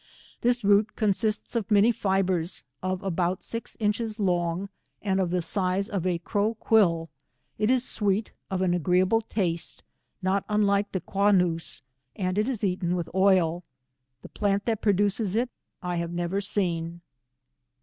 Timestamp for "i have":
15.83-16.11